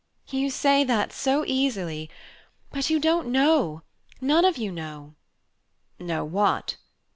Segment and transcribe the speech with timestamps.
[0.31, 2.09] "You say that so easily!
[2.71, 3.83] But you don't know;
[4.19, 5.13] none of you know."
[5.99, 6.77] "Know what?"